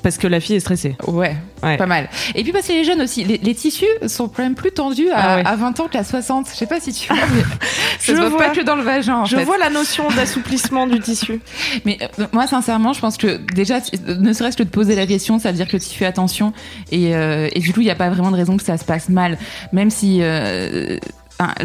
[0.06, 0.96] Parce que la fille est stressée.
[1.08, 1.78] Ouais, Ouais.
[1.78, 2.08] pas mal.
[2.36, 5.10] Et puis parce que les jeunes aussi, les, les tissus sont quand même plus tendus
[5.10, 5.44] à, Ah ouais.
[5.48, 6.48] à 20 ans qu'à 60.
[6.52, 7.41] Je sais pas si tu vois, mais
[8.00, 8.38] ça Je se vois.
[8.38, 9.15] pas que dans le vagin.
[9.22, 9.44] En Je fait.
[9.46, 11.39] vois la notion d'assouplissement du tissu.
[11.86, 15.08] Mais euh, moi, sincèrement, je pense que déjà, tu- ne serait-ce que de poser la
[15.08, 16.54] question, ça veut dire que tu fais attention.
[16.91, 18.86] Et, euh, et du coup, il n'y a pas vraiment de raison que ça se
[18.86, 19.39] passe mal.
[19.74, 20.98] Même si, euh,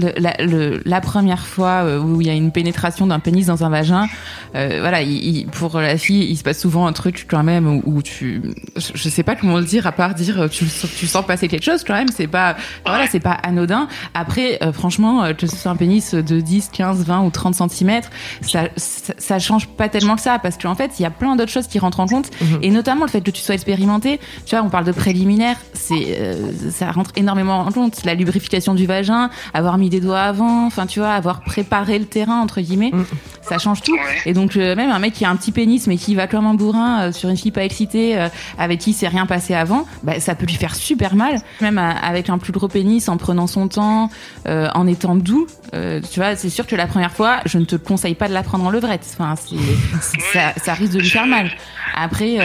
[0.01, 3.47] Le- la, le- la première fois euh, où il y a une pénétration d'un pénis
[3.47, 4.09] dans un vagin,
[4.57, 7.67] euh, voilà, il, il- pour la fille, il se passe souvent un truc quand même
[7.69, 8.43] où, où tu,
[8.77, 10.65] je, je sais pas comment le dire à part dire euh, tu,
[10.97, 13.87] tu sens passer quelque chose quand même, c'est pas, voilà, c'est pas anodin.
[14.15, 18.01] Après, euh, franchement, que ce soit un pénis de 10, 15, 20 ou 30 cm,
[18.43, 21.37] ça, ça, ça change pas tellement que ça parce qu'en fait, il y a plein
[21.37, 22.59] d'autres choses qui rentrent en compte Mhm.
[22.63, 24.19] et notamment le fait que tu sois expérimenté.
[24.47, 26.37] Tu vois, on parle de préliminaire, c'est,
[26.71, 28.05] ça rentre énormément en compte.
[28.05, 32.07] La lubrification du vagin, avoir mis des doigts avant, enfin tu vois, avoir préparé le
[32.07, 33.05] terrain entre guillemets, Mm.
[33.43, 33.93] ça change tout.
[33.95, 34.01] Ouais.
[34.27, 36.47] Et donc euh, même un mec qui a un petit pénis mais qui va comme
[36.47, 39.55] un bourrin euh, sur une fille pas excitée, euh, avec qui il s'est rien passé
[39.55, 41.37] avant, bah, ça peut lui faire super mal.
[41.61, 44.11] Même euh, avec un plus gros pénis, en prenant son temps,
[44.49, 47.65] euh, en étant doux, euh, tu vois, c'est sûr que la première fois, je ne
[47.65, 49.07] te conseille pas de la prendre en levrette.
[49.13, 49.57] Enfin, c'est,
[50.01, 51.51] c'est- ça, ça risque de lui faire mal.
[51.95, 52.45] Après, euh,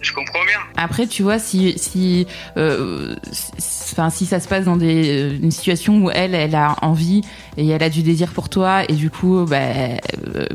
[0.00, 0.58] Je, comprends bien.
[0.76, 5.38] après, tu vois, si si, euh, si- enfin, si ça se passe dans des, euh,
[5.42, 7.22] une situation où elle, elle a envie
[7.56, 9.56] et elle a du désir pour toi et du coup, bah,
[10.36, 10.46] euh,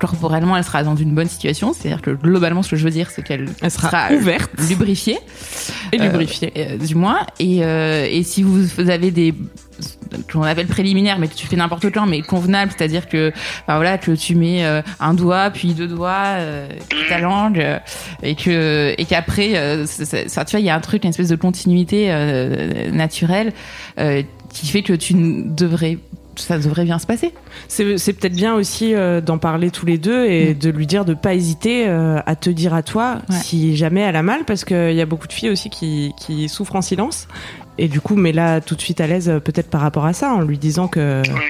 [0.00, 1.72] corporellement, elle sera dans une bonne situation.
[1.72, 5.18] C'est-à-dire que globalement, ce que je veux dire, c'est qu'elle Elle sera ouverte lubrifiée,
[5.92, 6.52] et euh, lubrifiée.
[6.56, 7.26] euh, du moins.
[7.38, 9.34] Et, euh, et si vous avez des
[10.32, 13.30] qu'on appelle préliminaires, mais que tu fais n'importe quoi, mais convenable, c'est-à-dire que,
[13.62, 17.58] enfin, voilà, que tu mets euh, un doigt, puis deux doigts, euh, puis ta langue,
[17.58, 17.78] euh,
[18.22, 21.04] et que et qu'après, euh, ça, ça- ça, tu vois, il y a un truc,
[21.04, 23.52] une espèce de continuité euh, naturelle
[23.98, 24.22] euh,
[24.52, 25.98] qui fait que tu devrais
[26.38, 27.32] ça devrait bien se passer.
[27.66, 30.58] C'est peut-être bien aussi euh, d'en parler tous les deux et Mm.
[30.58, 33.36] de lui dire de pas hésiter euh, à te dire à toi Ouais.
[33.42, 36.50] si jamais elle a mal parce qu'il y a beaucoup de filles aussi qui, qui
[36.50, 37.26] souffrent en silence
[37.78, 40.30] et du coup mais là tout de suite à l'aise peut-être par rapport à ça
[40.34, 41.40] en lui disant que Ouais.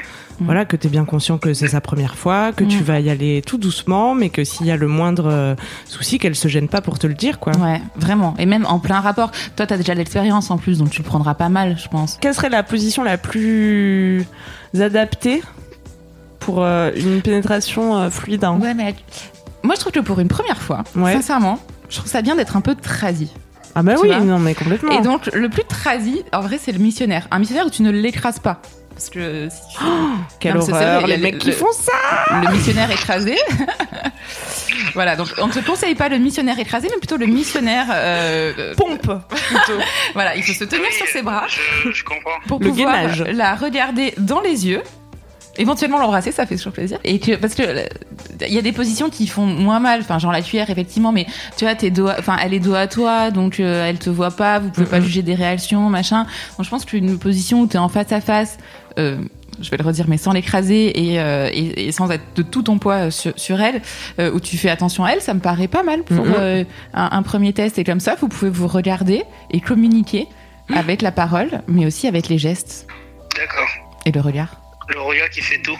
[0.41, 2.83] Voilà que t'es bien conscient que c'est sa première fois que tu Mm.
[2.83, 5.55] vas y aller tout doucement mais que s'il y a le moindre euh,
[5.87, 7.53] souci qu'elle se gêne pas pour te le dire quoi.
[7.57, 8.35] Ouais, vraiment.
[8.39, 9.31] Et même en plein rapport.
[9.57, 12.19] Toi, t'as déjà de l'expérience en plus, donc tu le prendras pas mal, je pense.
[12.21, 14.27] Quelle serait la position la plus
[14.79, 15.43] adaptée
[16.41, 18.59] pour euh, une pénétration euh, fluide hein?
[18.61, 18.95] Ouais, mais
[19.63, 21.13] moi, je trouve que pour une première fois, Ouais.
[21.15, 23.33] sincèrement, je trouve ça bien d'être un peu tradi.
[23.75, 24.93] Ah bah Tu oui, non mais complètement.
[24.93, 27.27] Et donc, le plus tradi, en vrai, c'est le missionnaire.
[27.31, 28.61] Un missionnaire où tu ne l'écrases pas.
[28.97, 29.85] Parce que si tu...
[30.41, 31.93] Quelle Non, horreur, sérieux, les le- mecs qui le- font ça
[32.43, 33.37] le missionnaire écrasé.
[34.95, 37.87] voilà, donc on ne te conseille pas le missionnaire écrasé, mais plutôt le missionnaire.
[37.93, 39.79] euh, euh, Pompe plutôt.
[40.15, 42.31] voilà, il faut se tenir Oui, sur ses bras Je, je comprends.
[42.49, 43.23] pour Le pouvoir gainage.
[43.33, 44.83] la regarder dans les yeux.
[45.59, 46.99] Éventuellement l'embrasser, ça fait toujours plaisir.
[47.03, 47.87] Et que parce que euh,
[48.47, 51.27] il y a des positions qui font moins mal, enfin genre la cuillère effectivement, mais
[51.57, 54.31] tu vois tes doigts, enfin elle est dos à toi, donc euh, elle te voit
[54.33, 55.05] pas, vous pouvez pas Mhm.
[55.07, 56.27] juger des réactions, machin.
[56.59, 58.59] Donc je pense qu'une position où t'es en face à face,
[58.99, 59.19] euh,
[59.61, 62.63] je vais le redire, mais sans l'écraser et, euh, et, et sans être de tout
[62.63, 63.81] ton poids sur, sur elle,
[64.19, 66.35] euh, où tu fais attention à elle, ça me paraît pas mal pour Mhm.
[66.39, 67.79] euh, un, un premier test.
[67.79, 70.27] Et comme ça, vous pouvez vous regarder et communiquer
[70.75, 72.87] avec la parole, mais aussi avec les gestes
[73.37, 73.69] D'accord.
[74.05, 74.61] et le regard.
[74.93, 75.79] Le regard qui fait tout.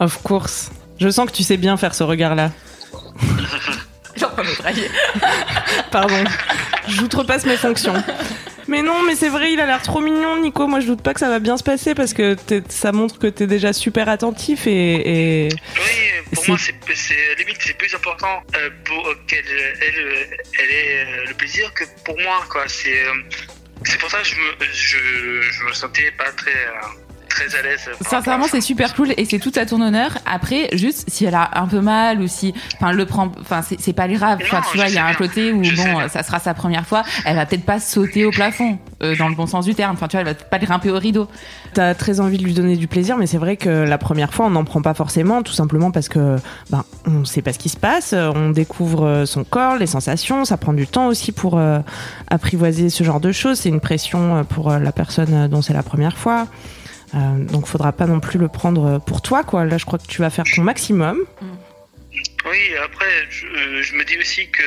[0.00, 0.70] Of course.
[0.98, 2.50] Je sens que tu sais bien faire ce regard-là.
[4.16, 4.88] J'en prends le brailler.
[5.90, 6.22] Pardon.
[6.88, 7.94] J'outrepasse mes fonctions.
[8.68, 10.66] Mais non, mais c'est vrai, il a l'air trop mignon, Nico.
[10.66, 12.36] Moi, je doute pas que ça va bien se passer parce que
[12.68, 17.34] ça montre que t'es déjà super attentif et, et- Oui, pour C'est- moi, c'est c'est-
[17.38, 20.24] limite c'est plus important euh, pour euh, qu'elle elle, euh,
[20.62, 22.64] elle ait euh, le plaisir que pour moi, quoi.
[22.68, 23.12] C'est euh,
[23.84, 27.03] c'est pour ça que je me je, je me sentais pas très euh,
[27.34, 27.88] très à l'aise.
[28.00, 30.10] Sincèrement, c'est super cool et c'est tout à ton honneur.
[30.26, 33.92] Après, juste si elle a un peu mal ou si, enfin, le prend, enfin, c'est
[33.92, 34.38] pas grave.
[34.42, 35.16] Enfin, Non, tu vois, il y a un bien.
[35.18, 37.02] côté où Je bon, ça sera sa première fois.
[37.24, 39.92] Elle va peut-être pas sauter au plafond, euh, dans le bon sens du terme.
[39.94, 41.28] Enfin, tu vois, elle va pas grimper au rideau.
[41.74, 44.46] t'as très envie de lui donner du plaisir, mais c'est vrai que la première fois,
[44.46, 46.36] on n'en prend pas forcément, tout simplement parce que
[46.70, 49.86] ben on sait pas ce qui se passe, euh, on découvre euh, son corps, les
[49.86, 51.80] sensations, ça prend du temps aussi pour euh,
[52.28, 53.58] apprivoiser ce genre de choses.
[53.58, 56.46] C'est une pression pour euh, la personne dont c'est la première fois.
[57.14, 59.64] Euh, donc faudra pas non plus le prendre pour toi quoi.
[59.64, 61.18] Là je crois que tu vas faire ton maximum.
[62.46, 64.62] Oui, après, je, euh, je me dis aussi que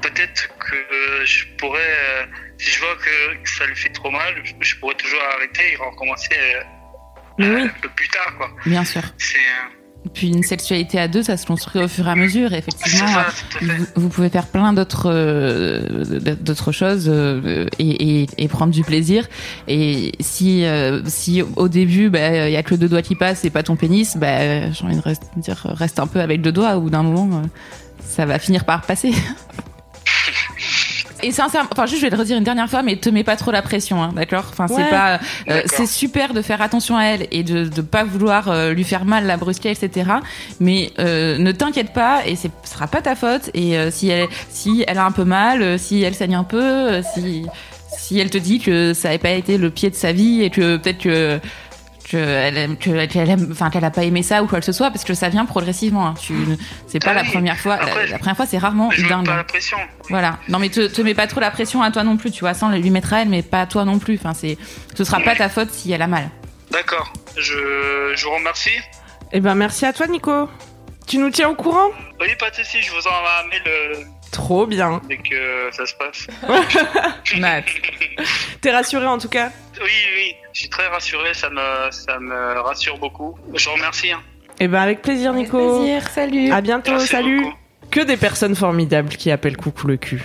[0.00, 2.24] peut-être que euh, je pourrais, euh,
[2.58, 6.34] si je vois que ça lui fait trop mal, je, pourrais toujours arrêter et recommencer
[7.38, 7.62] oui.
[7.62, 8.50] un peu plus tard, quoi.
[8.64, 9.02] Bien sûr.
[9.18, 9.38] C'est
[10.14, 12.52] Puis une sexualité à deux, ça se construit au fur et à mesure.
[12.52, 13.06] Effectivement,
[13.60, 15.80] vous, vous pouvez faire plein d'autres euh,
[16.40, 19.28] d'autres choses euh, et, et, et prendre du plaisir.
[19.68, 23.44] Et si euh, si au début, bah, il y a que deux doigts qui passent
[23.44, 26.52] et pas ton pénis, bah, j'ai envie de reste, dire reste un peu avec deux
[26.52, 26.76] doigts.
[26.76, 27.46] Au bout d'un moment, euh,
[28.04, 29.12] ça va finir par passer.
[31.22, 33.36] Et sincèrement, enfin juste je vais le redire une dernière fois, mais te mets pas
[33.36, 34.46] trop la pression, hein, d'accord?
[34.50, 34.90] Enfin c'est Ouais.
[34.90, 38.72] pas, euh, c'est super de faire attention à elle et de de pas vouloir euh,
[38.72, 40.10] lui faire mal, la brusquer, etc.
[40.60, 43.50] Mais euh, ne t'inquiète pas et ce sera pas ta faute.
[43.54, 46.44] Et euh, si elle si elle a un peu mal, euh, si elle saigne un
[46.44, 47.46] peu, euh, si
[47.98, 50.50] Si elle te dit que ça n'avait pas été le pied de sa vie et
[50.50, 51.38] que peut-être que
[52.08, 54.72] qu'elle aime, que- qu'elle aime, enfin qu'elle a pas aimé ça ou quoi que ce
[54.72, 56.06] soit, parce que ça vient progressivement.
[56.08, 56.14] hein.
[56.20, 56.34] Tu,
[56.86, 57.30] c'est pas Ah la oui.
[57.30, 57.74] première fois.
[57.74, 59.20] Après, la, première fois, c'est rarement Je dingue.
[59.20, 59.36] mets pas hein.
[59.36, 59.78] la pression.
[60.10, 60.38] Voilà.
[60.48, 62.52] Non, mais te, te mets pas trop la pression à toi non plus, tu vois.
[62.62, 64.16] On lui mettra à elle, mais pas à toi non plus.
[64.16, 64.58] Enfin, c'est,
[64.94, 66.28] ce sera pas ta faute si elle a mal.
[66.70, 67.12] D'accord.
[67.36, 68.70] Je, je vous remercie.
[69.32, 70.48] Eh ben, merci à toi, Nico.
[71.06, 71.88] Tu nous tiens au courant?
[72.20, 73.94] Oui, pas de soucis, je vous envoie un mail euh,
[74.32, 75.00] Trop bien.
[75.08, 76.26] dès que ça se passe.
[77.38, 77.64] Matt.
[78.60, 82.60] T'es rassuré en tout cas Oui, oui, je suis très rassuré, ça me, ça me
[82.60, 83.36] rassure beaucoup.
[83.54, 84.10] Je vous remercie.
[84.10, 84.20] hein.
[84.58, 85.84] Eh ben, avec plaisir, Nico.
[86.14, 86.50] salut.
[86.50, 87.42] À bientôt, Merci salut.
[87.42, 87.56] beaucoup.
[87.90, 90.22] Que des personnes formidables qui appellent coucou le cul.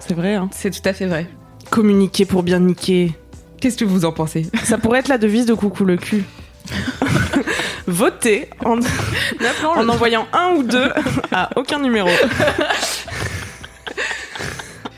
[0.00, 0.48] C'est vrai, hein.
[0.52, 1.26] C'est tout à fait vrai.
[1.70, 3.12] Communiquer pour bien niquer.
[3.60, 4.46] Qu'est-ce que vous en pensez?
[4.62, 6.22] Ça pourrait être la devise de coucou le cul.
[7.86, 8.78] Votez en,
[9.76, 10.90] en envoyant un ou deux
[11.32, 12.08] à aucun numéro.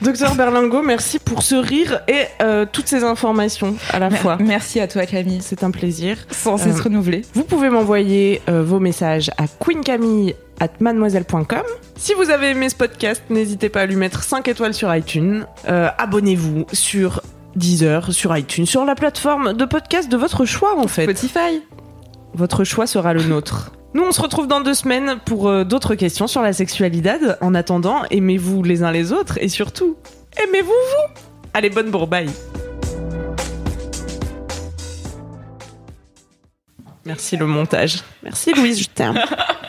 [0.01, 4.37] Docteur Berlingo, merci pour ce rire et euh, toutes ces informations à la fois.
[4.41, 5.41] Merci à toi, Camille.
[5.43, 6.17] C'est un plaisir.
[6.31, 7.23] Sans cesse renouveler.
[7.35, 11.63] Vous pouvez m'envoyer euh, vos messages à queencamille at mademoiselle.com.
[11.97, 15.47] Si vous avez aimé ce podcast, n'hésitez pas à lui mettre 5 étoiles sur iTunes.
[15.69, 17.21] Euh, Abonnez-vous sur
[17.57, 21.05] Deezer, sur iTunes, sur la plateforme de podcast de votre choix en fait.
[21.05, 21.63] Spotify.
[22.35, 23.73] Votre choix sera le nôtre.
[23.94, 27.14] Nous, on se retrouve dans deux semaines pour euh, d'autres questions sur la sexualité.
[27.40, 29.96] En attendant, aimez-vous les uns les autres et surtout,
[30.37, 31.20] aimez-vous vous
[31.55, 32.31] Allez, bonne bourbaille
[37.07, 38.03] Merci le montage.
[38.22, 39.18] Merci Louise, je t'aime.